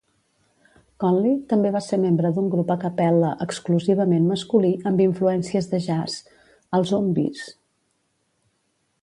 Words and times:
Conley 1.01 1.33
també 1.51 1.71
va 1.75 1.81
ser 1.87 1.99
membre 2.05 2.31
d'un 2.37 2.47
grup 2.53 2.73
a 2.75 2.77
cappella 2.85 3.29
exclusivament 3.45 4.27
masculí 4.31 4.73
amb 4.93 5.05
influències 5.07 5.69
de 5.75 5.83
jazz, 5.91 6.17
els 6.81 6.97
Zumbyes. 6.97 7.47